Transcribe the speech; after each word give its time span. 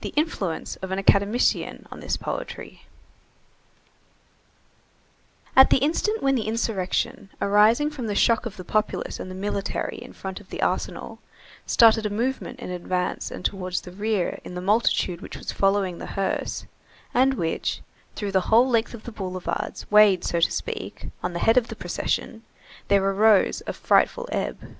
THE 0.00 0.10
INFLUENCE 0.10 0.76
OF 0.76 0.92
AN 0.92 1.00
ACADEMICIAN 1.00 1.88
ON 1.90 1.98
THIS 1.98 2.16
POETRY 2.16 2.86
At 5.56 5.70
the 5.70 5.78
instant 5.78 6.22
when 6.22 6.36
the 6.36 6.46
insurrection, 6.46 7.30
arising 7.42 7.90
from 7.90 8.06
the 8.06 8.14
shock 8.14 8.46
of 8.46 8.56
the 8.58 8.64
populace 8.64 9.18
and 9.18 9.28
the 9.28 9.34
military 9.34 9.98
in 10.00 10.12
front 10.12 10.38
of 10.38 10.50
the 10.50 10.62
Arsenal, 10.62 11.18
started 11.66 12.06
a 12.06 12.10
movement 12.10 12.60
in 12.60 12.70
advance 12.70 13.32
and 13.32 13.44
towards 13.44 13.80
the 13.80 13.90
rear 13.90 14.38
in 14.44 14.54
the 14.54 14.60
multitude 14.60 15.20
which 15.20 15.36
was 15.36 15.50
following 15.50 15.98
the 15.98 16.06
hearse 16.14 16.64
and 17.12 17.34
which, 17.34 17.80
through 18.14 18.30
the 18.30 18.42
whole 18.42 18.68
length 18.68 18.94
of 18.94 19.02
the 19.02 19.10
boulevards, 19.10 19.90
weighed, 19.90 20.22
so 20.22 20.38
to 20.38 20.52
speak, 20.52 21.08
on 21.24 21.32
the 21.32 21.40
head 21.40 21.56
of 21.56 21.66
the 21.66 21.74
procession, 21.74 22.44
there 22.86 23.02
arose 23.04 23.64
a 23.66 23.72
frightful 23.72 24.28
ebb. 24.30 24.76